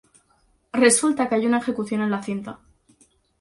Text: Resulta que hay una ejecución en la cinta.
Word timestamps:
Resulta 0.73 1.27
que 1.29 1.35
hay 1.35 1.45
una 1.45 1.59
ejecución 1.59 2.01
en 2.01 2.09
la 2.09 2.23
cinta. 2.23 2.59